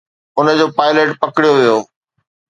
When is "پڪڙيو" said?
1.21-1.51